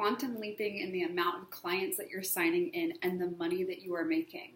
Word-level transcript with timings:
quantum 0.00 0.40
leaping 0.40 0.78
in 0.78 0.90
the 0.92 1.02
amount 1.02 1.42
of 1.42 1.50
clients 1.50 1.98
that 1.98 2.08
you're 2.08 2.22
signing 2.22 2.68
in 2.68 2.94
and 3.02 3.20
the 3.20 3.30
money 3.38 3.64
that 3.64 3.82
you 3.82 3.94
are 3.94 4.06
making. 4.06 4.52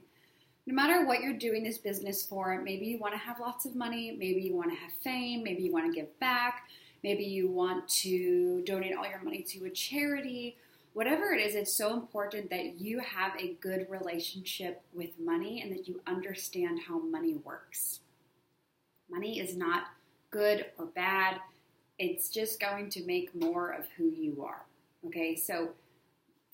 No 0.67 0.75
matter 0.75 1.05
what 1.05 1.21
you're 1.21 1.37
doing 1.37 1.63
this 1.63 1.77
business 1.77 2.25
for, 2.25 2.59
maybe 2.65 2.87
you 2.87 2.99
want 2.99 3.13
to 3.13 3.19
have 3.19 3.41
lots 3.41 3.67
of 3.67 3.77
money, 3.77 4.17
maybe 4.19 4.41
you 4.41 4.57
want 4.57 4.71
to 4.71 4.77
have 4.79 4.91
fame, 5.03 5.43
maybe 5.43 5.63
you 5.63 5.71
want 5.71 5.85
to 5.85 5.95
give 5.95 6.19
back, 6.19 6.63
maybe 7.03 7.25
you 7.25 7.51
want 7.51 7.87
to 7.89 8.63
donate 8.65 8.97
all 8.97 9.07
your 9.07 9.23
money 9.23 9.43
to 9.43 9.67
a 9.67 9.71
charity. 9.71 10.57
Whatever 10.95 11.35
it 11.35 11.45
is, 11.45 11.55
it's 11.57 11.75
so 11.75 11.93
important 11.93 12.49
that 12.49 12.81
you 12.81 13.01
have 13.01 13.33
a 13.39 13.53
good 13.61 13.87
relationship 13.91 14.81
with 14.95 15.11
money 15.23 15.61
and 15.61 15.71
that 15.73 15.87
you 15.87 16.01
understand 16.07 16.81
how 16.89 16.99
money 16.99 17.35
works. 17.45 18.01
Money 19.11 19.41
is 19.41 19.59
not 19.59 19.89
good 20.31 20.65
or 20.79 20.87
bad, 20.87 21.37
it's 21.99 22.31
just 22.31 22.61
going 22.61 22.89
to 22.89 23.05
make 23.05 23.35
more 23.35 23.73
of 23.73 23.85
who 23.99 24.05
you 24.05 24.43
are. 24.43 24.65
Okay, 25.07 25.37
so 25.37 25.71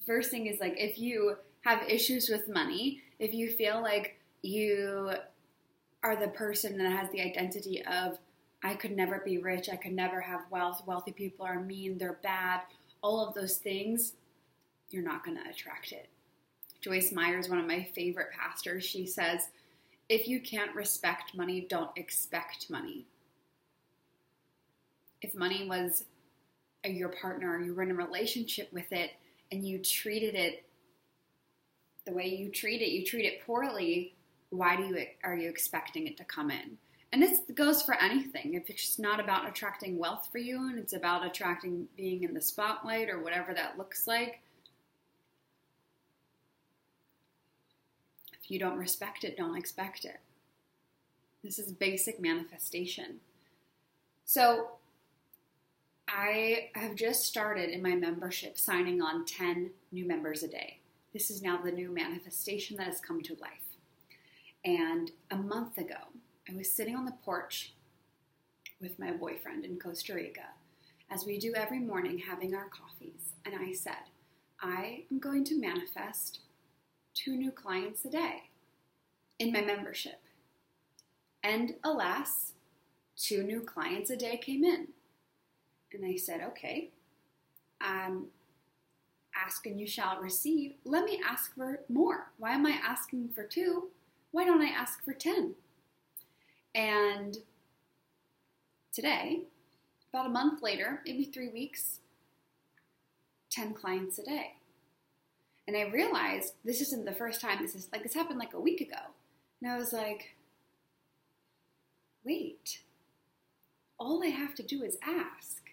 first 0.07 0.31
thing 0.31 0.47
is 0.47 0.61
like 0.61 0.75
if 0.77 0.99
you 0.99 1.37
have 1.63 1.83
issues 1.89 2.29
with 2.29 2.49
money, 2.49 3.03
if 3.19 3.35
you 3.35 3.51
feel 3.51 3.83
like 3.83 4.19
you 4.43 5.13
are 6.03 6.17
the 6.17 6.29
person 6.29 6.79
that 6.79 6.91
has 6.91 7.11
the 7.11 7.21
identity 7.21 7.85
of 7.85 8.19
I 8.63 8.75
could 8.75 8.97
never 8.97 9.23
be 9.25 9.39
rich, 9.39 9.69
I 9.71 9.77
could 9.77 9.93
never 9.93 10.21
have 10.21 10.41
wealth, 10.51 10.83
wealthy 10.87 11.13
people 11.13 11.47
are 11.47 11.61
mean, 11.61 11.97
they're 11.99 12.19
bad, 12.23 12.61
all 13.03 13.27
of 13.27 13.35
those 13.35 13.57
things, 13.57 14.15
you're 14.91 15.03
not 15.03 15.25
going 15.25 15.37
to 15.37 15.49
attract 15.49 15.93
it. 15.93 16.09
Joyce 16.81 17.13
Meyer 17.13 17.39
is 17.39 17.49
one 17.49 17.59
of 17.59 17.67
my 17.67 17.85
favorite 17.95 18.31
pastors. 18.33 18.85
She 18.85 19.07
says, 19.07 19.49
if 20.09 20.27
you 20.27 20.41
can't 20.41 20.75
respect 20.75 21.35
money, 21.35 21.67
don't 21.69 21.91
expect 21.97 22.69
money. 22.71 23.07
If 25.23 25.35
money 25.35 25.69
was 25.69 26.05
your 26.85 27.11
partner, 27.11 27.61
you 27.61 27.75
were 27.75 27.83
in 27.83 27.91
a 27.91 27.95
relationship 27.95 28.73
with 28.73 28.91
it, 28.93 29.11
and 29.53 29.67
you 29.67 29.79
treated 29.79 30.35
it 30.35 30.65
the 32.07 32.13
way 32.13 32.29
you 32.29 32.49
treat 32.49 32.83
it, 32.83 32.91
you 32.91 33.05
treat 33.05 33.25
it 33.25 33.45
poorly, 33.47 34.15
why 34.51 34.77
do 34.77 34.85
you 34.85 35.05
are 35.23 35.37
you 35.37 35.49
expecting 35.49 36.07
it 36.07 36.17
to 36.17 36.25
come 36.25 36.51
in? 36.51 36.77
And 37.13 37.23
this 37.23 37.41
goes 37.55 37.83
for 37.83 37.95
anything. 37.95 38.55
If 38.55 38.71
it's 38.71 38.99
not 38.99 39.21
about 39.21 39.49
attracting 39.49 39.99
wealth 39.99 40.29
for 40.31 40.39
you 40.39 40.69
and 40.69 40.79
it's 40.79 40.93
about 40.93 41.27
attracting 41.27 41.89
being 41.97 42.23
in 42.23 42.35
the 42.35 42.41
spotlight 42.41 43.09
or 43.09 43.21
whatever 43.21 43.53
that 43.55 43.79
looks 43.79 44.07
like, 44.07 44.41
if 48.41 48.51
you 48.51 48.59
don't 48.59 48.79
respect 48.79 49.25
it, 49.25 49.37
don't 49.37 49.57
expect 49.57 50.05
it. 50.05 50.21
This 51.43 51.59
is 51.59 51.73
basic 51.73 52.21
manifestation. 52.21 53.17
So, 54.25 54.69
I 56.13 56.71
have 56.75 56.97
just 56.97 57.25
started 57.25 57.71
in 57.71 57.83
my 57.83 57.95
membership 57.95 58.59
signing 58.59 59.01
on 59.01 59.25
10 59.25 59.71
new 59.93 60.05
members 60.05 60.43
a 60.43 60.49
day. 60.49 60.81
This 61.13 61.31
is 61.31 61.41
now 61.41 61.61
the 61.63 61.71
new 61.71 61.95
manifestation 61.95 62.77
that 62.77 62.87
has 62.87 63.01
come 63.01 63.23
to 63.23 63.37
life. 63.41 63.79
And 64.65 65.13
a 65.31 65.37
month 65.37 65.79
ago, 65.79 65.95
I 66.49 66.57
was 66.57 66.71
sitting 66.71 66.97
on 66.97 67.05
the 67.05 67.15
porch 67.25 67.75
with 68.81 68.99
my 68.99 69.13
boyfriend 69.13 69.65
in 69.65 69.79
Costa 69.79 70.15
Rica, 70.15 70.47
as 71.11 71.25
we 71.25 71.39
do 71.39 71.55
every 71.55 71.79
morning, 71.79 72.19
having 72.19 72.55
our 72.55 72.69
coffees. 72.69 73.35
And 73.45 73.55
I 73.55 73.73
said, 73.73 74.11
I 74.61 75.05
am 75.13 75.21
going 75.21 75.45
to 75.45 75.61
manifest 75.61 76.41
two 77.15 77.37
new 77.37 77.53
clients 77.53 78.05
a 78.05 78.11
day 78.11 78.51
in 79.39 79.53
my 79.53 79.61
membership. 79.61 80.21
And 81.45 81.75
alas, 81.85 82.53
two 83.17 83.45
new 83.45 83.61
clients 83.61 84.11
a 84.11 84.17
day 84.17 84.37
came 84.37 84.65
in. 84.65 84.89
And 85.95 86.05
I 86.05 86.17
said, 86.17 86.41
okay, 86.49 86.91
um, 87.81 88.27
ask 89.35 89.67
and 89.67 89.81
you 89.81 89.87
shall 89.87 90.21
receive. 90.21 90.75
Let 90.85 91.05
me 91.05 91.21
ask 91.29 91.55
for 91.55 91.81
more. 91.89 92.31
Why 92.39 92.53
am 92.53 92.67
I 92.67 92.79
asking 92.83 93.31
for 93.35 93.45
two? 93.45 93.89
Why 94.33 94.45
don't 94.45 94.63
I 94.63 94.71
ask 94.71 95.05
for 95.05 95.13
10? 95.13 95.55
And 96.75 97.39
today, 98.93 99.41
about 100.13 100.27
a 100.27 100.31
month 100.31 100.63
later, 100.63 101.01
maybe 101.05 101.25
three 101.25 101.49
weeks, 101.49 101.99
10 103.51 103.75
clients 103.75 104.19
a 104.19 104.25
day. 104.25 104.55
And 105.67 105.77
I 105.77 105.83
realized 105.83 106.55
this 106.65 106.81
isn't 106.81 107.05
the 107.05 107.13
first 107.13 107.41
time 107.41 107.59
this 107.61 107.75
is 107.75 107.89
like 107.93 108.03
this 108.03 108.15
happened 108.15 108.39
like 108.39 108.55
a 108.55 108.61
week 108.61 108.81
ago. 108.81 109.01
And 109.61 109.71
I 109.71 109.77
was 109.77 109.93
like, 109.93 110.35
wait, 112.25 112.81
all 113.99 114.23
I 114.25 114.29
have 114.29 114.55
to 114.57 114.63
do 114.63 114.83
is 114.83 114.97
ask. 115.03 115.70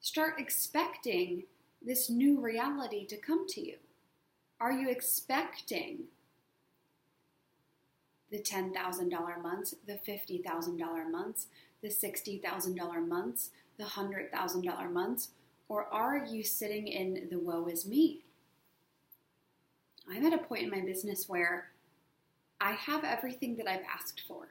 Start 0.00 0.34
expecting 0.38 1.44
this 1.82 2.08
new 2.08 2.40
reality 2.40 3.06
to 3.06 3.16
come 3.16 3.46
to 3.48 3.60
you. 3.60 3.76
Are 4.58 4.72
you 4.72 4.88
expecting 4.88 6.04
the 8.30 8.38
$10,000 8.38 9.42
months, 9.42 9.74
the 9.86 9.98
$50,000 10.06 11.10
months, 11.10 11.46
the 11.82 11.88
$60,000 11.88 13.08
months, 13.08 13.50
the 13.78 13.84
$100,000 13.84 14.92
months? 14.92 15.28
Or 15.68 15.84
are 15.92 16.24
you 16.24 16.42
sitting 16.44 16.88
in 16.88 17.28
the 17.30 17.38
woe 17.38 17.66
is 17.66 17.86
me? 17.86 18.24
I'm 20.10 20.24
at 20.24 20.32
a 20.32 20.38
point 20.38 20.64
in 20.64 20.70
my 20.70 20.80
business 20.80 21.28
where 21.28 21.70
I 22.60 22.72
have 22.72 23.04
everything 23.04 23.56
that 23.56 23.68
I've 23.68 23.84
asked 23.92 24.22
for. 24.26 24.48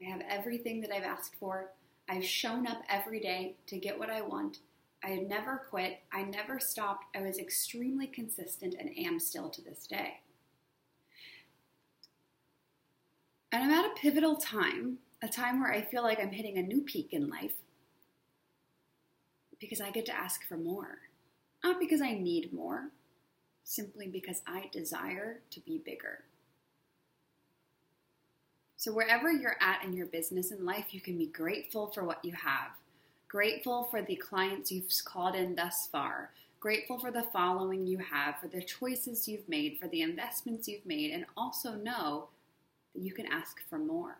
I 0.00 0.10
have 0.10 0.22
everything 0.28 0.82
that 0.82 0.94
I've 0.94 1.02
asked 1.02 1.34
for. 1.40 1.70
I've 2.08 2.24
shown 2.24 2.66
up 2.66 2.82
every 2.88 3.20
day 3.20 3.56
to 3.66 3.78
get 3.78 3.98
what 3.98 4.10
I 4.10 4.20
want. 4.20 4.58
I 5.02 5.16
never 5.16 5.62
quit. 5.70 6.00
I 6.12 6.22
never 6.22 6.58
stopped. 6.60 7.04
I 7.16 7.22
was 7.22 7.38
extremely 7.38 8.06
consistent 8.06 8.74
and 8.78 8.90
am 8.98 9.18
still 9.18 9.48
to 9.50 9.62
this 9.62 9.86
day. 9.86 10.20
And 13.52 13.62
I'm 13.62 13.70
at 13.70 13.90
a 13.90 14.00
pivotal 14.00 14.36
time, 14.36 14.98
a 15.22 15.28
time 15.28 15.60
where 15.60 15.72
I 15.72 15.80
feel 15.80 16.02
like 16.02 16.20
I'm 16.20 16.32
hitting 16.32 16.58
a 16.58 16.62
new 16.62 16.82
peak 16.82 17.12
in 17.12 17.28
life 17.28 17.54
because 19.60 19.80
I 19.80 19.90
get 19.90 20.06
to 20.06 20.16
ask 20.16 20.46
for 20.46 20.56
more. 20.56 20.98
Not 21.64 21.80
because 21.80 22.00
I 22.00 22.12
need 22.12 22.52
more, 22.52 22.90
simply 23.64 24.06
because 24.06 24.42
I 24.46 24.68
desire 24.72 25.40
to 25.50 25.60
be 25.60 25.78
bigger. 25.78 26.24
So, 28.86 28.92
wherever 28.92 29.32
you're 29.32 29.56
at 29.60 29.82
in 29.82 29.94
your 29.94 30.06
business 30.06 30.52
and 30.52 30.64
life, 30.64 30.94
you 30.94 31.00
can 31.00 31.18
be 31.18 31.26
grateful 31.26 31.88
for 31.88 32.04
what 32.04 32.24
you 32.24 32.30
have, 32.34 32.70
grateful 33.26 33.88
for 33.90 34.00
the 34.00 34.14
clients 34.14 34.70
you've 34.70 34.86
called 35.04 35.34
in 35.34 35.56
thus 35.56 35.88
far, 35.90 36.30
grateful 36.60 36.96
for 36.96 37.10
the 37.10 37.24
following 37.32 37.84
you 37.84 37.98
have, 37.98 38.38
for 38.38 38.46
the 38.46 38.62
choices 38.62 39.26
you've 39.26 39.48
made, 39.48 39.78
for 39.80 39.88
the 39.88 40.02
investments 40.02 40.68
you've 40.68 40.86
made, 40.86 41.10
and 41.10 41.26
also 41.36 41.72
know 41.72 42.28
that 42.94 43.02
you 43.02 43.12
can 43.12 43.26
ask 43.26 43.56
for 43.68 43.76
more. 43.76 44.18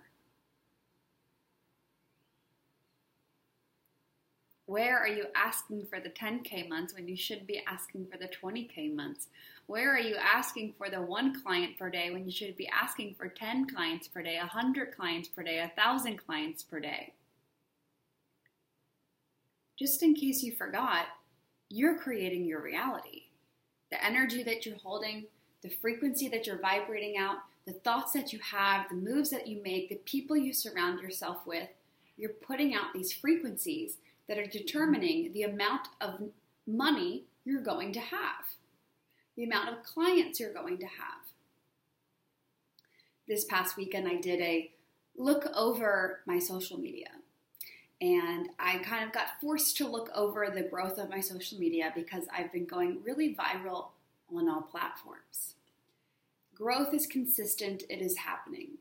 Where 4.65 4.99
are 4.99 5.06
you 5.06 5.26
asking 5.37 5.87
for 5.87 6.00
the 6.00 6.10
10K 6.10 6.69
months 6.69 6.93
when 6.93 7.06
you 7.06 7.16
should 7.16 7.47
be 7.47 7.62
asking 7.69 8.09
for 8.10 8.19
the 8.19 8.26
20K 8.26 8.93
months? 8.93 9.28
Where 9.66 9.93
are 9.93 10.00
you 10.00 10.16
asking 10.16 10.75
for 10.78 10.88
the 10.88 11.03
one 11.03 11.43
client 11.43 11.77
per 11.77 11.91
day 11.91 12.10
when 12.10 12.25
you 12.25 12.31
should 12.31 12.56
be 12.56 12.69
asking 12.69 13.16
for 13.16 13.28
10 13.28 13.66
clients 13.69 14.06
per 14.06 14.22
day, 14.22 14.38
100 14.38 14.94
clients 14.97 15.28
per 15.28 15.43
day, 15.43 15.59
1,000 15.59 16.16
clients 16.19 16.62
per 16.62 16.78
day? 16.78 17.15
Just 19.76 20.03
in 20.03 20.15
case 20.15 20.43
you 20.43 20.53
forgot, 20.53 21.06
you're 21.69 21.99
creating 21.99 22.44
your 22.44 22.62
reality. 22.62 23.25
The 23.91 24.03
energy 24.05 24.44
that 24.44 24.65
you're 24.65 24.78
holding, 24.82 25.26
the 25.62 25.69
frequency 25.69 26.28
that 26.28 26.47
you're 26.47 26.60
vibrating 26.60 27.16
out, 27.19 27.38
the 27.66 27.72
thoughts 27.72 28.12
that 28.12 28.32
you 28.32 28.38
have, 28.38 28.88
the 28.88 28.94
moves 28.94 29.31
that 29.31 29.49
you 29.49 29.60
make, 29.62 29.88
the 29.88 29.97
people 29.97 30.37
you 30.37 30.53
surround 30.53 31.00
yourself 31.00 31.38
with, 31.44 31.69
you're 32.16 32.31
putting 32.31 32.75
out 32.75 32.94
these 32.94 33.12
frequencies 33.12 33.99
that 34.28 34.38
are 34.38 34.47
determining 34.47 35.32
the 35.32 35.43
amount 35.43 35.88
of 36.00 36.31
money 36.67 37.25
you're 37.44 37.62
going 37.62 37.93
to 37.93 38.00
have, 38.00 38.44
the 39.37 39.44
amount 39.44 39.69
of 39.69 39.83
clients 39.83 40.41
you're 40.41 40.53
going 40.53 40.79
to 40.79 40.87
have. 40.87 41.25
This 43.29 43.44
past 43.44 43.77
weekend, 43.77 44.09
I 44.09 44.17
did 44.17 44.41
a 44.41 44.71
look 45.17 45.47
over 45.55 46.21
my 46.27 46.38
social 46.38 46.79
media. 46.79 47.09
And 48.00 48.50
I 48.59 48.79
kind 48.79 49.05
of 49.05 49.12
got 49.12 49.41
forced 49.41 49.77
to 49.79 49.88
look 49.88 50.11
over 50.15 50.50
the 50.50 50.62
growth 50.62 50.99
of 50.99 51.09
my 51.09 51.21
social 51.21 51.59
media 51.59 51.93
because 51.94 52.25
I've 52.33 52.53
been 52.53 52.67
going 52.67 52.99
really 53.03 53.35
viral 53.35 53.88
on 54.35 54.49
all 54.49 54.62
platforms. 54.62 55.55
Growth 56.55 56.93
is 56.93 57.06
consistent, 57.06 57.85
it 57.88 58.00
is 58.03 58.19
happening. 58.19 58.79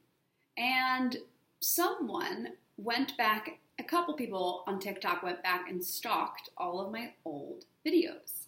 And 0.57 1.18
someone 1.62 2.50
went 2.78 3.18
back 3.18 3.60
a 3.78 3.84
couple 3.84 4.13
people 4.13 4.63
on 4.68 4.80
TikTok 4.80 5.24
went 5.24 5.44
back 5.44 5.69
and 5.69 5.84
stalked 5.84 6.50
all 6.57 6.80
of 6.80 6.92
my 6.92 7.12
old 7.25 7.66
videos. 7.86 8.44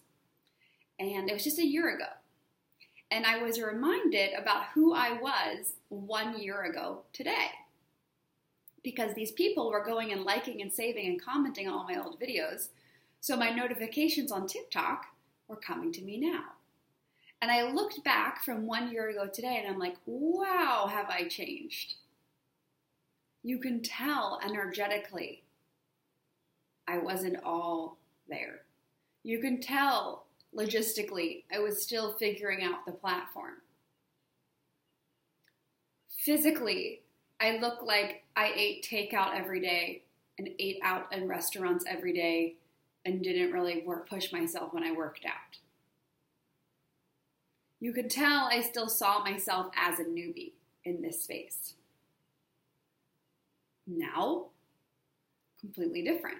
And 0.98 1.28
it 1.28 1.32
was 1.32 1.44
just 1.44 1.58
a 1.58 1.66
year 1.66 1.94
ago. 1.94 2.06
And 3.10 3.24
I 3.24 3.42
was 3.42 3.60
reminded 3.60 4.34
about 4.34 4.66
who 4.74 4.94
I 4.94 5.12
was 5.12 5.74
one 5.88 6.38
year 6.40 6.64
ago 6.64 7.02
today. 7.12 7.50
Because 8.82 9.14
these 9.14 9.32
people 9.32 9.70
were 9.70 9.84
going 9.84 10.12
and 10.12 10.22
liking 10.22 10.60
and 10.60 10.72
saving 10.72 11.06
and 11.06 11.22
commenting 11.22 11.68
on 11.68 11.74
all 11.74 11.84
my 11.84 11.96
old 11.96 12.20
videos, 12.20 12.68
So 13.20 13.36
my 13.36 13.50
notifications 13.50 14.30
on 14.30 14.46
TikTok 14.46 15.06
were 15.48 15.56
coming 15.56 15.92
to 15.92 16.02
me 16.02 16.18
now. 16.18 16.44
And 17.40 17.50
I 17.50 17.70
looked 17.70 18.02
back 18.04 18.44
from 18.44 18.66
one 18.66 18.90
year 18.90 19.08
ago 19.10 19.26
today 19.26 19.60
and 19.62 19.72
I'm 19.72 19.78
like, 19.78 19.96
wow, 20.06 20.88
have 20.90 21.08
I 21.08 21.28
changed? 21.28 21.94
You 23.42 23.58
can 23.58 23.82
tell 23.82 24.40
energetically 24.44 25.42
I 26.86 26.98
wasn't 26.98 27.42
all 27.44 27.98
there. 28.28 28.62
You 29.22 29.40
can 29.40 29.60
tell 29.60 30.24
logistically 30.56 31.44
I 31.52 31.58
was 31.58 31.82
still 31.82 32.14
figuring 32.14 32.62
out 32.62 32.86
the 32.86 32.92
platform. 32.92 33.54
Physically, 36.24 37.02
I 37.40 37.58
look 37.58 37.82
like 37.82 38.24
I 38.36 38.52
ate 38.54 38.86
takeout 38.88 39.34
every 39.34 39.60
day 39.60 40.02
and 40.38 40.48
ate 40.58 40.78
out 40.82 41.12
in 41.12 41.28
restaurants 41.28 41.84
every 41.88 42.12
day 42.12 42.56
and 43.04 43.22
didn't 43.22 43.52
really 43.52 43.82
work, 43.86 44.08
push 44.08 44.32
myself 44.32 44.72
when 44.74 44.84
I 44.84 44.92
worked 44.92 45.24
out. 45.24 45.58
You 47.80 47.92
could 47.92 48.10
tell 48.10 48.48
I 48.50 48.60
still 48.60 48.88
saw 48.88 49.22
myself 49.22 49.68
as 49.76 50.00
a 50.00 50.04
newbie 50.04 50.52
in 50.84 51.00
this 51.00 51.22
space. 51.22 51.74
Now, 53.86 54.46
completely 55.60 56.02
different. 56.02 56.38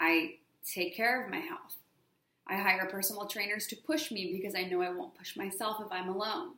I 0.00 0.36
take 0.64 0.96
care 0.96 1.24
of 1.24 1.30
my 1.30 1.38
health. 1.38 1.76
I 2.48 2.56
hire 2.56 2.86
personal 2.86 3.26
trainers 3.26 3.66
to 3.68 3.76
push 3.76 4.10
me 4.10 4.32
because 4.32 4.54
I 4.54 4.62
know 4.64 4.82
I 4.82 4.90
won't 4.90 5.16
push 5.16 5.36
myself 5.36 5.78
if 5.84 5.90
I'm 5.90 6.08
alone. 6.08 6.52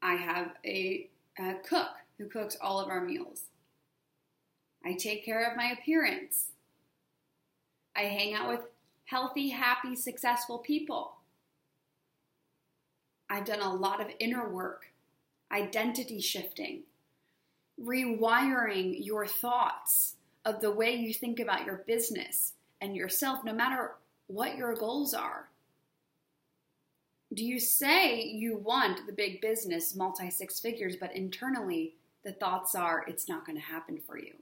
I 0.00 0.14
have 0.14 0.52
a, 0.64 1.08
a 1.38 1.54
cook 1.68 1.90
who 2.18 2.26
cooks 2.26 2.56
all 2.60 2.78
of 2.78 2.88
our 2.88 3.04
meals. 3.04 3.44
I 4.84 4.92
take 4.92 5.24
care 5.24 5.50
of 5.50 5.56
my 5.56 5.70
appearance. 5.70 6.52
I 7.96 8.02
hang 8.02 8.34
out 8.34 8.48
with 8.48 8.60
healthy, 9.06 9.48
happy, 9.48 9.96
successful 9.96 10.58
people. 10.58 11.16
I've 13.28 13.46
done 13.46 13.60
a 13.60 13.74
lot 13.74 14.00
of 14.00 14.08
inner 14.20 14.48
work, 14.48 14.92
identity 15.50 16.20
shifting, 16.20 16.82
rewiring 17.82 19.04
your 19.04 19.26
thoughts 19.26 20.16
of 20.44 20.60
the 20.60 20.70
way 20.70 20.94
you 20.94 21.12
think 21.12 21.40
about 21.40 21.64
your 21.64 21.82
business 21.86 22.52
and 22.80 22.94
yourself, 22.94 23.42
no 23.44 23.52
matter 23.52 23.92
what 24.26 24.56
your 24.56 24.74
goals 24.74 25.14
are. 25.14 25.48
Do 27.32 27.44
you 27.44 27.58
say 27.58 28.22
you 28.22 28.56
want 28.56 29.06
the 29.06 29.12
big 29.12 29.40
business, 29.40 29.94
multi 29.94 30.30
six 30.30 30.60
figures, 30.60 30.96
but 30.96 31.14
internally 31.14 31.94
the 32.24 32.32
thoughts 32.32 32.74
are 32.74 33.04
it's 33.08 33.28
not 33.28 33.44
going 33.44 33.58
to 33.58 33.64
happen 33.64 33.98
for 34.06 34.18
you? 34.18 34.34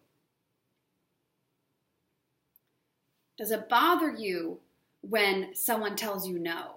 Does 3.39 3.51
it 3.51 3.69
bother 3.69 4.13
you 4.13 4.59
when 5.01 5.55
someone 5.55 5.97
tells 5.97 6.29
you 6.29 6.39
no? 6.39 6.77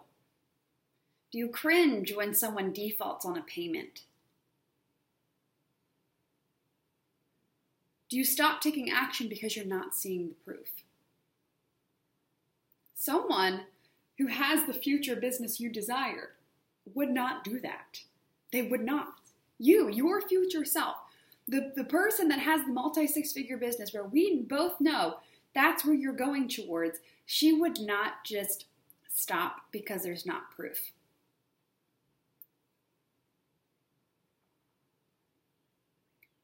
Do 1.32 1.38
you 1.38 1.50
cringe 1.50 2.16
when 2.16 2.34
someone 2.34 2.72
defaults 2.72 3.26
on 3.26 3.38
a 3.38 3.42
payment? 3.42 4.04
Do 8.10 8.18
you 8.18 8.24
stop 8.24 8.62
taking 8.62 8.90
action 8.90 9.28
because 9.28 9.56
you're 9.56 9.66
not 9.66 9.94
seeing 9.94 10.30
the 10.30 10.36
proof? 10.46 10.85
Someone 13.06 13.62
who 14.18 14.26
has 14.26 14.66
the 14.66 14.74
future 14.74 15.16
business 15.16 15.60
you 15.60 15.70
desire 15.70 16.30
would 16.96 17.12
not 17.12 17.44
do 17.44 17.60
that. 17.60 18.00
They 18.52 18.64
would 18.64 18.84
not. 18.84 19.10
You, 19.60 19.90
your 19.90 20.22
future 20.22 20.66
self, 20.66 20.96
the, 21.48 21.72
the 21.76 21.84
person 21.84 22.28
that 22.30 22.40
has 22.40 22.66
the 22.66 22.74
multi 22.74 23.06
six 23.06 23.32
figure 23.32 23.58
business 23.58 23.94
where 23.94 24.06
we 24.06 24.42
both 24.50 24.82
know 24.82 25.18
that's 25.54 25.86
where 25.86 25.94
you're 25.94 26.14
going 26.14 26.48
towards, 26.48 26.98
she 27.28 27.54
would 27.54 27.80
not 27.80 28.24
just 28.26 28.66
stop 29.14 29.58
because 29.72 30.02
there's 30.02 30.26
not 30.26 30.50
proof. 30.50 30.92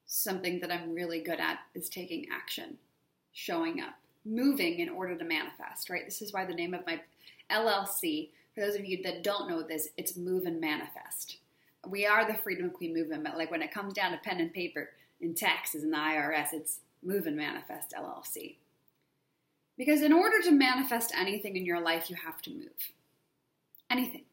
Something 0.05 0.59
that 0.59 0.71
I'm 0.71 0.93
really 0.93 1.21
good 1.21 1.39
at 1.39 1.57
is 1.73 1.89
taking 1.89 2.27
action, 2.31 2.77
showing 3.33 3.81
up, 3.81 3.95
moving 4.25 4.79
in 4.79 4.89
order 4.89 5.17
to 5.17 5.23
manifest, 5.23 5.89
right? 5.89 6.05
This 6.05 6.21
is 6.21 6.33
why 6.33 6.45
the 6.45 6.53
name 6.53 6.73
of 6.73 6.85
my 6.85 7.01
LLC, 7.51 8.29
for 8.53 8.61
those 8.61 8.75
of 8.75 8.85
you 8.85 9.01
that 9.03 9.23
don't 9.23 9.49
know 9.49 9.61
this, 9.61 9.89
it's 9.97 10.15
Move 10.15 10.45
and 10.45 10.61
Manifest. 10.61 11.37
We 11.87 12.05
are 12.05 12.25
the 12.25 12.37
Freedom 12.37 12.69
Queen 12.69 12.93
movement, 12.93 13.23
but 13.23 13.37
like 13.37 13.51
when 13.51 13.61
it 13.61 13.73
comes 13.73 13.93
down 13.93 14.11
to 14.11 14.17
pen 14.19 14.39
and 14.39 14.53
paper 14.53 14.89
and 15.21 15.35
taxes 15.35 15.83
and 15.83 15.93
the 15.93 15.97
IRS, 15.97 16.53
it's 16.53 16.79
Move 17.03 17.25
and 17.25 17.35
Manifest 17.35 17.93
LLC. 17.97 18.55
Because 19.77 20.01
in 20.01 20.13
order 20.13 20.41
to 20.43 20.51
manifest 20.51 21.11
anything 21.17 21.57
in 21.57 21.65
your 21.65 21.81
life, 21.81 22.09
you 22.09 22.15
have 22.23 22.41
to 22.43 22.51
move. 22.51 22.91
Anything. 23.89 24.23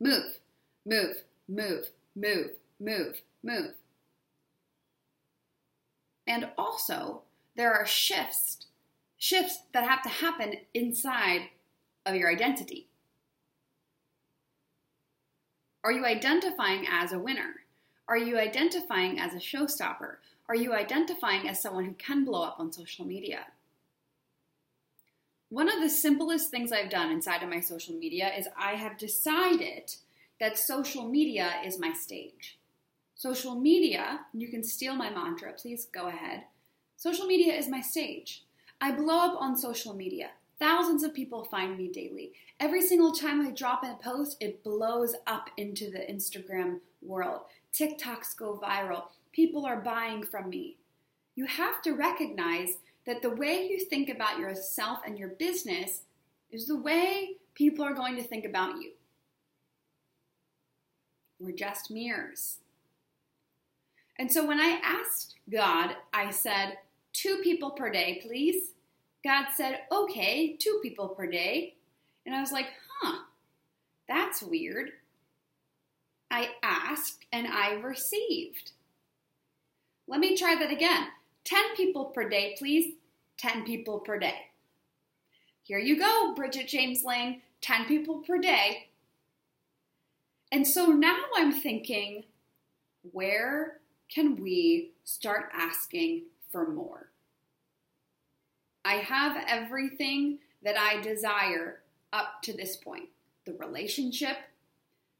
Move, 0.00 0.38
move, 0.84 1.16
move, 1.48 1.86
move, 2.16 2.50
move, 2.80 3.22
move. 3.42 3.74
And 6.26 6.48
also, 6.58 7.22
there 7.56 7.72
are 7.72 7.86
shifts, 7.86 8.66
shifts 9.18 9.60
that 9.72 9.84
have 9.84 10.02
to 10.02 10.08
happen 10.08 10.54
inside 10.74 11.48
of 12.04 12.14
your 12.14 12.30
identity. 12.30 12.88
Are 15.82 15.92
you 15.92 16.04
identifying 16.04 16.86
as 16.90 17.12
a 17.12 17.18
winner? 17.18 17.54
Are 18.08 18.18
you 18.18 18.38
identifying 18.38 19.18
as 19.18 19.34
a 19.34 19.38
showstopper? 19.38 20.16
Are 20.48 20.54
you 20.54 20.74
identifying 20.74 21.48
as 21.48 21.60
someone 21.60 21.84
who 21.84 21.94
can 21.94 22.24
blow 22.24 22.42
up 22.42 22.60
on 22.60 22.72
social 22.72 23.04
media? 23.04 23.46
One 25.48 25.68
of 25.68 25.80
the 25.80 25.88
simplest 25.88 26.50
things 26.50 26.72
I've 26.72 26.90
done 26.90 27.10
inside 27.10 27.42
of 27.42 27.48
my 27.48 27.60
social 27.60 27.94
media 27.94 28.32
is 28.36 28.48
I 28.58 28.72
have 28.72 28.98
decided 28.98 29.94
that 30.40 30.58
social 30.58 31.08
media 31.08 31.52
is 31.64 31.78
my 31.78 31.92
stage. 31.92 32.58
Social 33.14 33.54
media, 33.54 34.20
you 34.34 34.48
can 34.48 34.62
steal 34.62 34.94
my 34.94 35.08
mantra, 35.08 35.52
please 35.52 35.86
go 35.86 36.08
ahead. 36.08 36.44
Social 36.96 37.26
media 37.26 37.52
is 37.52 37.68
my 37.68 37.82
stage. 37.82 38.44
I 38.80 38.90
blow 38.90 39.18
up 39.18 39.40
on 39.40 39.56
social 39.56 39.94
media. 39.94 40.30
Thousands 40.58 41.02
of 41.02 41.12
people 41.12 41.44
find 41.44 41.76
me 41.76 41.88
daily. 41.88 42.32
Every 42.58 42.80
single 42.80 43.12
time 43.12 43.46
I 43.46 43.50
drop 43.50 43.84
a 43.84 43.98
post, 44.02 44.38
it 44.40 44.64
blows 44.64 45.14
up 45.26 45.50
into 45.58 45.90
the 45.90 45.98
Instagram 45.98 46.80
world. 47.02 47.42
TikToks 47.74 48.34
go 48.38 48.58
viral. 48.62 49.04
People 49.32 49.66
are 49.66 49.80
buying 49.82 50.22
from 50.22 50.48
me. 50.48 50.78
You 51.34 51.44
have 51.44 51.82
to 51.82 51.92
recognize 51.92 52.78
that 53.06 53.20
the 53.20 53.30
way 53.30 53.68
you 53.68 53.78
think 53.78 54.08
about 54.08 54.38
yourself 54.38 55.00
and 55.06 55.18
your 55.18 55.28
business 55.28 56.00
is 56.50 56.66
the 56.66 56.78
way 56.78 57.36
people 57.54 57.84
are 57.84 57.94
going 57.94 58.16
to 58.16 58.22
think 58.22 58.46
about 58.46 58.80
you. 58.80 58.92
We're 61.38 61.54
just 61.54 61.90
mirrors. 61.90 62.60
And 64.18 64.30
so 64.30 64.46
when 64.46 64.60
I 64.60 64.80
asked 64.82 65.34
God, 65.50 65.96
I 66.12 66.30
said, 66.30 66.78
two 67.12 67.38
people 67.42 67.70
per 67.70 67.90
day, 67.90 68.20
please. 68.26 68.72
God 69.24 69.46
said, 69.56 69.80
okay, 69.90 70.56
two 70.56 70.80
people 70.82 71.08
per 71.08 71.26
day. 71.26 71.74
And 72.24 72.34
I 72.34 72.40
was 72.40 72.52
like, 72.52 72.66
huh, 73.00 73.22
that's 74.08 74.42
weird. 74.42 74.90
I 76.30 76.50
asked 76.62 77.24
and 77.32 77.46
I 77.46 77.74
received. 77.74 78.72
Let 80.08 80.20
me 80.20 80.36
try 80.36 80.56
that 80.56 80.70
again. 80.70 81.08
10 81.44 81.76
people 81.76 82.06
per 82.06 82.28
day, 82.28 82.54
please. 82.58 82.94
10 83.38 83.64
people 83.64 84.00
per 84.00 84.18
day. 84.18 84.46
Here 85.62 85.78
you 85.78 85.98
go, 85.98 86.32
Bridget 86.34 86.68
James 86.68 87.04
Lang, 87.04 87.42
10 87.60 87.86
people 87.86 88.18
per 88.18 88.38
day. 88.38 88.88
And 90.52 90.66
so 90.66 90.86
now 90.86 91.18
I'm 91.36 91.52
thinking, 91.52 92.24
where 93.12 93.78
can 94.08 94.36
we 94.36 94.92
start 95.04 95.50
asking 95.52 96.22
for 96.50 96.68
more. 96.68 97.08
I 98.84 98.94
have 98.94 99.44
everything 99.48 100.38
that 100.62 100.78
I 100.78 101.00
desire 101.00 101.80
up 102.12 102.42
to 102.42 102.52
this 102.52 102.76
point 102.76 103.08
the 103.44 103.52
relationship, 103.54 104.36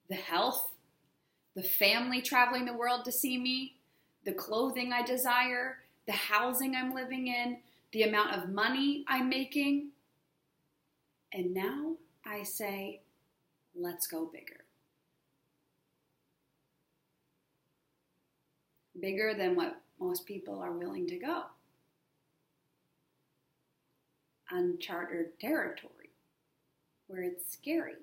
the 0.08 0.16
health, 0.16 0.72
the 1.54 1.62
family 1.62 2.20
traveling 2.20 2.64
the 2.64 2.76
world 2.76 3.04
to 3.04 3.12
see 3.12 3.38
me, 3.38 3.76
the 4.24 4.32
clothing 4.32 4.92
I 4.92 5.02
desire, 5.02 5.78
the 6.06 6.12
housing 6.12 6.74
I'm 6.74 6.92
living 6.92 7.28
in, 7.28 7.58
the 7.92 8.02
amount 8.02 8.36
of 8.36 8.50
money 8.50 9.04
I'm 9.06 9.28
making. 9.28 9.90
And 11.32 11.54
now 11.54 11.94
I 12.24 12.42
say, 12.42 13.00
let's 13.74 14.06
go 14.06 14.26
bigger. 14.26 14.65
bigger 19.00 19.34
than 19.34 19.54
what 19.56 19.80
most 20.00 20.26
people 20.26 20.60
are 20.60 20.72
willing 20.72 21.06
to 21.08 21.16
go. 21.16 21.42
Uncharted 24.50 25.38
territory 25.40 26.10
where 27.06 27.22
it's 27.22 27.52
scary. 27.52 27.94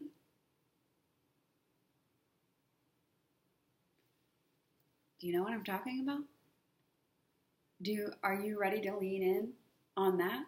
Do 5.19 5.27
you 5.27 5.33
know 5.33 5.43
what 5.43 5.53
I'm 5.53 5.63
talking 5.63 6.01
about? 6.01 6.19
Do 7.81 8.12
are 8.23 8.35
you 8.35 8.59
ready 8.59 8.81
to 8.81 8.97
lean 8.97 9.23
in 9.23 9.50
on 9.95 10.17
that? 10.17 10.43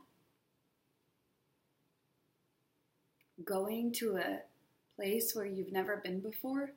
Going 3.43 3.91
to 3.93 4.17
a 4.17 4.39
place 4.95 5.35
where 5.35 5.45
you've 5.45 5.71
never 5.71 5.97
been 5.97 6.19
before? 6.19 6.71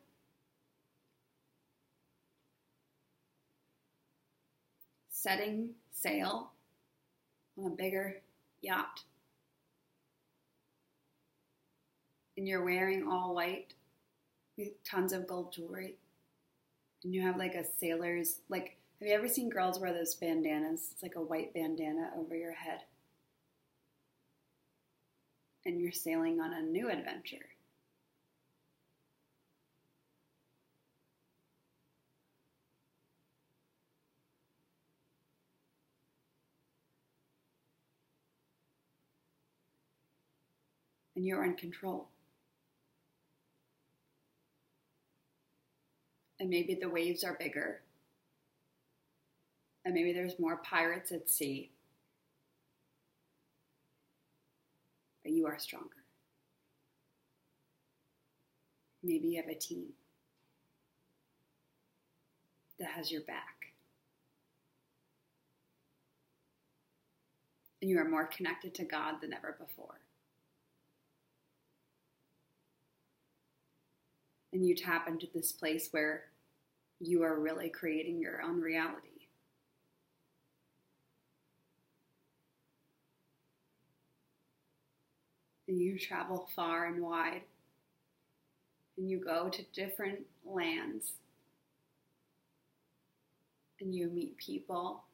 Setting 5.29 5.75
sail 5.91 6.53
on 7.59 7.67
a 7.67 7.77
bigger 7.77 8.23
yacht. 8.63 9.03
And 12.39 12.49
you're 12.49 12.65
wearing 12.65 13.07
all 13.07 13.35
white 13.35 13.75
with 14.57 14.83
tons 14.85 15.13
of 15.13 15.27
gold 15.27 15.53
jewelry. 15.53 15.97
And 17.05 17.15
you 17.15 17.21
have 17.21 17.37
like 17.37 17.55
a 17.55 17.65
sailor's, 17.79 18.41
like, 18.49 18.79
have 19.01 19.09
you 19.09 19.15
ever 19.15 19.29
seen 19.29 19.51
girls 19.51 19.79
wear 19.79 19.93
those 19.93 20.15
bandanas? 20.15 20.89
It's 20.93 21.03
like 21.03 21.17
a 21.17 21.21
white 21.21 21.53
bandana 21.53 22.09
over 22.17 22.35
your 22.35 22.55
head. 22.55 22.81
And 25.67 25.79
you're 25.79 25.93
sailing 25.93 26.41
on 26.41 26.55
a 26.55 26.63
new 26.63 26.89
adventure. 26.89 27.45
And 41.19 41.27
you're 41.27 41.45
in 41.45 41.55
control. 41.55 42.07
And 46.39 46.49
maybe 46.49 46.79
the 46.81 46.89
waves 46.89 47.25
are 47.25 47.37
bigger. 47.41 47.81
And 49.85 49.95
maybe 49.95 50.13
there's 50.13 50.39
more 50.39 50.59
pirates 50.59 51.11
at 51.11 51.29
sea. 51.29 51.73
But 55.25 55.33
you 55.33 55.49
are 55.49 55.59
stronger. 55.59 55.89
Maybe 59.03 59.27
you 59.27 59.43
have 59.43 59.51
a 59.51 59.59
team 59.59 59.87
that 62.79 62.91
has 62.91 63.11
your 63.11 63.23
back. 63.23 63.73
And 67.83 67.91
you 67.91 67.99
are 67.99 68.09
more 68.09 68.27
connected 68.27 68.73
to 68.77 68.85
God 68.85 69.17
than 69.21 69.33
ever 69.35 69.57
before. 69.59 69.99
And 74.53 74.67
you 74.67 74.75
tap 74.75 75.09
into 75.09 75.27
this 75.35 75.53
place 75.53 75.89
where 75.91 76.25
you 77.01 77.23
are 77.23 77.39
really 77.39 77.69
creating 77.69 78.21
your 78.21 78.43
own 78.43 78.61
reality. 78.61 79.09
And 85.69 85.81
you 85.81 85.99
travel 85.99 86.49
far 86.57 86.87
and 86.87 87.03
wide, 87.03 87.43
and 88.97 89.11
you 89.11 89.19
go 89.19 89.51
to 89.51 89.63
different 89.75 90.21
lands, 90.47 91.13
and 93.81 93.95
you 93.95 94.09
meet 94.09 94.39
people 94.39 95.05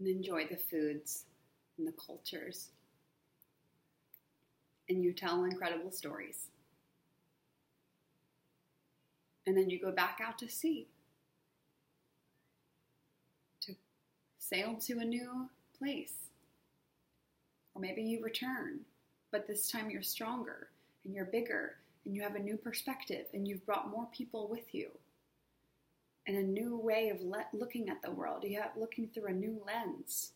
and 0.00 0.08
enjoy 0.08 0.46
the 0.46 0.56
foods 0.56 1.26
and 1.78 1.86
the 1.86 1.92
cultures, 1.92 2.70
and 4.88 5.02
you 5.02 5.12
tell 5.12 5.44
incredible 5.44 5.92
stories 5.92 6.48
and 9.46 9.56
then 9.56 9.70
you 9.70 9.80
go 9.80 9.92
back 9.92 10.20
out 10.24 10.38
to 10.38 10.48
sea 10.48 10.86
to 13.60 13.74
sail 14.38 14.76
to 14.80 14.98
a 14.98 15.04
new 15.04 15.48
place. 15.78 16.14
Or 17.74 17.82
maybe 17.82 18.02
you 18.02 18.22
return, 18.22 18.80
but 19.32 19.46
this 19.46 19.70
time 19.70 19.90
you're 19.90 20.02
stronger 20.02 20.68
and 21.04 21.14
you're 21.14 21.24
bigger 21.24 21.76
and 22.04 22.14
you 22.14 22.22
have 22.22 22.36
a 22.36 22.40
new 22.40 22.56
perspective 22.56 23.26
and 23.34 23.48
you've 23.48 23.66
brought 23.66 23.90
more 23.90 24.06
people 24.12 24.48
with 24.48 24.74
you 24.74 24.90
and 26.26 26.36
a 26.36 26.42
new 26.42 26.76
way 26.76 27.10
of 27.10 27.20
le- 27.20 27.46
looking 27.52 27.88
at 27.88 28.00
the 28.02 28.10
world. 28.10 28.44
You 28.44 28.60
have 28.60 28.70
looking 28.76 29.08
through 29.08 29.26
a 29.26 29.32
new 29.32 29.60
lens. 29.66 30.32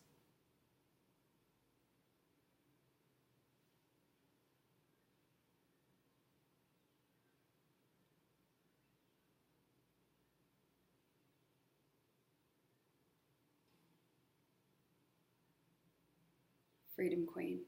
Freedom 16.99 17.25
Queen. 17.25 17.59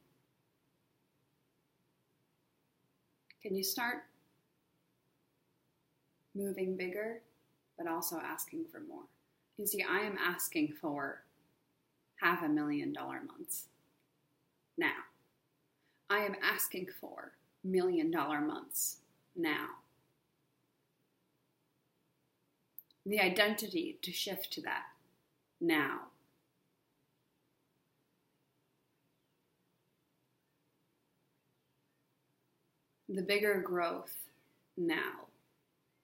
Can 3.42 3.56
you 3.56 3.64
start 3.64 4.04
moving 6.36 6.76
bigger, 6.76 7.22
but 7.78 7.88
also 7.88 8.18
asking 8.18 8.66
for 8.70 8.82
more? 8.82 9.04
You 9.56 9.66
see, 9.66 9.86
I 9.90 10.00
am 10.00 10.18
asking 10.18 10.74
for 10.82 11.24
half 12.22 12.44
a 12.44 12.50
million 12.50 12.92
dollar 12.92 13.22
months 13.26 13.68
now. 14.78 15.00
I 16.10 16.26
am 16.26 16.36
asking 16.44 16.88
for 17.00 17.32
million 17.64 18.12
dollar 18.12 18.42
months 18.42 18.98
now. 19.34 19.68
The 23.06 23.22
identity 23.22 23.98
to 24.02 24.12
shift 24.12 24.52
to 24.52 24.62
that 24.64 24.88
now. 25.62 26.11
The 33.13 33.22
bigger 33.22 33.60
growth 33.60 34.15
now, 34.77 35.27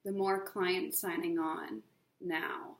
the 0.04 0.12
more 0.12 0.44
clients 0.44 1.00
signing 1.00 1.38
on 1.38 1.80
now, 2.20 2.76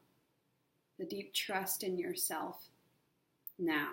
the 0.99 1.07
deep 1.07 1.33
trust 1.33 1.83
in 1.83 1.97
yourself 1.97 2.63
now. 3.59 3.89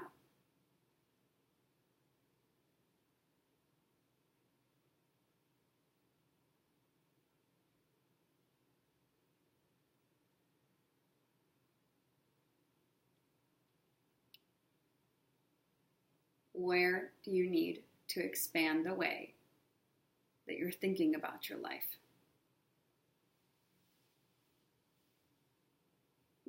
Where 16.52 17.12
do 17.24 17.32
you 17.32 17.50
need 17.50 17.84
to 18.10 18.22
expand 18.22 18.86
the 18.86 18.94
way 18.94 19.35
that 20.48 20.58
you're 20.58 20.72
thinking 20.72 21.16
about 21.16 21.50
your 21.50 21.60
life. 21.60 21.98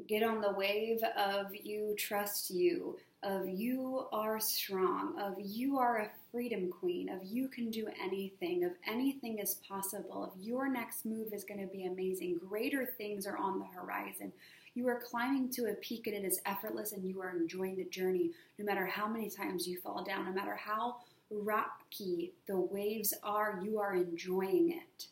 Get 0.07 0.23
on 0.23 0.41
the 0.41 0.53
wave 0.53 1.01
of 1.17 1.55
you 1.55 1.95
trust 1.99 2.51
you, 2.51 2.99
of 3.23 3.49
you 3.49 4.07
are 4.13 4.39
strong, 4.39 5.19
of 5.19 5.35
you 5.39 5.79
are 5.79 5.99
a 5.99 6.11
freedom 6.31 6.71
queen, 6.71 7.09
of 7.09 7.25
you 7.25 7.49
can 7.49 7.71
do 7.71 7.89
anything, 8.01 8.63
of 8.63 8.73
anything 8.87 9.39
is 9.39 9.55
possible, 9.67 10.23
of 10.23 10.41
your 10.41 10.69
next 10.69 11.07
move 11.07 11.33
is 11.33 11.45
going 11.45 11.61
to 11.61 11.67
be 11.67 11.87
amazing. 11.87 12.39
Greater 12.49 12.85
things 12.85 13.27
are 13.27 13.39
on 13.39 13.59
the 13.59 13.65
horizon. 13.65 14.33
You 14.75 14.87
are 14.89 15.01
climbing 15.01 15.51
to 15.53 15.71
a 15.71 15.75
peak 15.75 16.07
and 16.07 16.15
it 16.15 16.25
is 16.25 16.41
effortless 16.45 16.93
and 16.93 17.03
you 17.03 17.23
are 17.23 17.35
enjoying 17.35 17.77
the 17.77 17.85
journey 17.85 18.33
no 18.59 18.65
matter 18.67 18.85
how 18.85 19.09
many 19.09 19.31
times 19.31 19.67
you 19.67 19.79
fall 19.79 20.05
down, 20.05 20.27
no 20.27 20.33
matter 20.33 20.55
how 20.55 20.97
rocky 21.31 22.35
the 22.47 22.59
waves 22.59 23.15
are, 23.23 23.61
you 23.63 23.79
are 23.79 23.95
enjoying 23.95 24.71
it. 24.71 25.07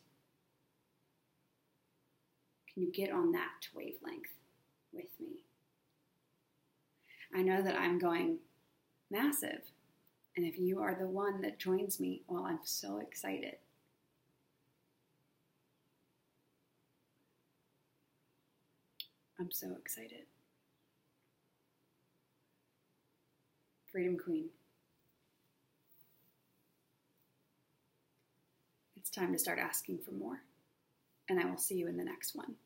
Can 2.72 2.82
you 2.82 2.92
get 2.92 3.12
on 3.12 3.32
that 3.32 3.68
wavelength 3.74 4.32
with 4.92 5.08
me? 5.20 5.44
I 7.34 7.42
know 7.42 7.62
that 7.62 7.76
I'm 7.76 7.98
going 7.98 8.38
massive. 9.10 9.62
And 10.36 10.44
if 10.44 10.58
you 10.58 10.80
are 10.80 10.96
the 10.98 11.06
one 11.06 11.40
that 11.42 11.58
joins 11.58 12.00
me, 12.00 12.22
well, 12.26 12.44
I'm 12.44 12.58
so 12.64 12.98
excited. 12.98 13.56
I'm 19.38 19.50
so 19.50 19.76
excited. 19.78 20.26
Freedom 23.92 24.16
Queen. 24.18 24.48
Time 29.14 29.32
to 29.32 29.38
start 29.38 29.58
asking 29.58 29.98
for 29.98 30.12
more. 30.12 30.42
And 31.28 31.40
I 31.40 31.46
will 31.46 31.56
see 31.56 31.76
you 31.76 31.88
in 31.88 31.96
the 31.96 32.04
next 32.04 32.34
one. 32.34 32.56